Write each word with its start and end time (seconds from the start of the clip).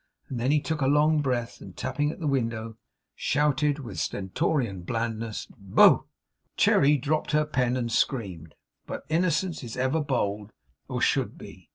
And 0.29 0.39
then 0.39 0.49
he 0.49 0.59
took 0.59 0.81
a 0.81 0.87
long 0.87 1.21
breath, 1.21 1.61
and 1.61 1.77
tapping 1.77 2.09
at 2.11 2.19
the 2.19 2.25
window, 2.25 2.75
shouted 3.13 3.77
with 3.77 3.99
stentorian 3.99 4.81
blandness: 4.81 5.45
'Boh!' 5.55 6.07
Cherry 6.57 6.97
dropped 6.97 7.33
her 7.33 7.45
pen 7.45 7.77
and 7.77 7.91
screamed. 7.91 8.55
But 8.87 9.03
innocence 9.09 9.63
is 9.63 9.77
ever 9.77 10.01
bold, 10.01 10.53
or 10.87 11.01
should 11.01 11.37
be. 11.37 11.69